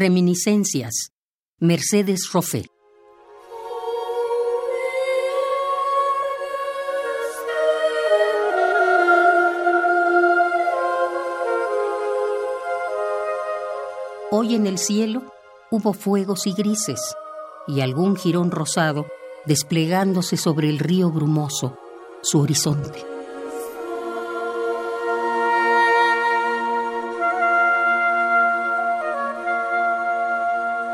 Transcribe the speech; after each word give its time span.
Reminiscencias. 0.00 1.12
Mercedes 1.58 2.30
Roffé. 2.32 2.64
Hoy 14.30 14.54
en 14.54 14.66
el 14.66 14.78
cielo 14.78 15.34
hubo 15.70 15.92
fuegos 15.92 16.46
y 16.46 16.54
grises 16.54 17.14
y 17.68 17.82
algún 17.82 18.16
jirón 18.16 18.50
rosado 18.50 19.04
desplegándose 19.44 20.38
sobre 20.38 20.70
el 20.70 20.78
río 20.78 21.10
brumoso, 21.10 21.76
su 22.22 22.40
horizonte. 22.40 23.09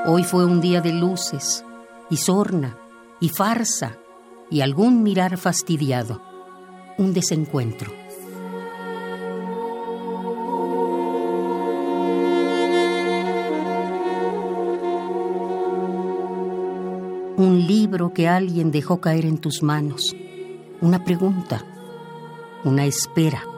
Hoy 0.09 0.23
fue 0.23 0.45
un 0.45 0.61
día 0.61 0.81
de 0.81 0.93
luces, 0.93 1.65
y 2.11 2.19
sorna, 2.19 2.79
y 3.19 3.29
farsa, 3.29 3.99
y 4.49 4.61
algún 4.61 5.03
mirar 5.03 5.37
fastidiado, 5.37 6.23
un 6.97 7.13
desencuentro. 7.13 7.91
Un 17.37 17.67
libro 17.67 18.13
que 18.15 18.29
alguien 18.29 18.71
dejó 18.71 19.01
caer 19.01 19.25
en 19.25 19.39
tus 19.39 19.65
manos, 19.65 20.15
una 20.81 21.03
pregunta, 21.03 21.65
una 22.63 22.85
espera. 22.85 23.56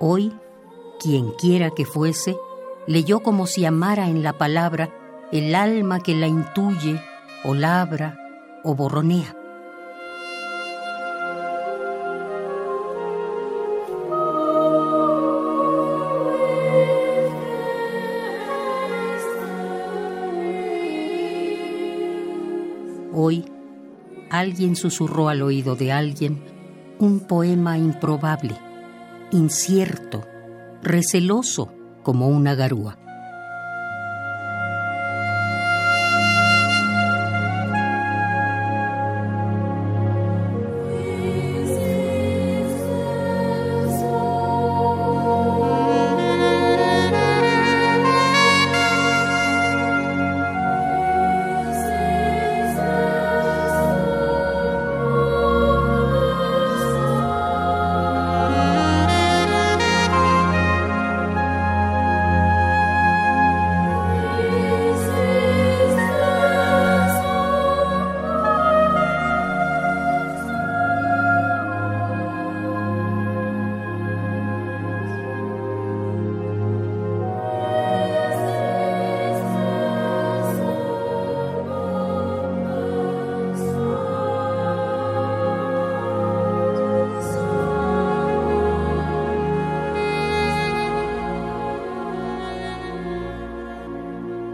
Hoy, 0.00 0.32
quien 1.00 1.32
quiera 1.32 1.70
que 1.70 1.84
fuese, 1.84 2.36
leyó 2.86 3.18
como 3.18 3.48
si 3.48 3.64
amara 3.64 4.08
en 4.08 4.22
la 4.22 4.32
palabra 4.38 4.90
el 5.32 5.56
alma 5.56 6.00
que 6.00 6.14
la 6.14 6.28
intuye 6.28 7.02
o 7.44 7.54
labra 7.54 8.16
o 8.62 8.76
borronea. 8.76 9.34
Hoy, 23.12 23.46
alguien 24.30 24.76
susurró 24.76 25.28
al 25.28 25.42
oído 25.42 25.74
de 25.74 25.90
alguien 25.90 26.40
un 27.00 27.18
poema 27.18 27.78
improbable 27.78 28.67
incierto, 29.30 30.26
receloso 30.82 31.72
como 32.02 32.28
una 32.28 32.54
garúa. 32.54 32.98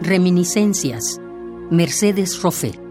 Reminiscencias. 0.07 1.19
Mercedes 1.71 2.39
Roffé. 2.43 2.84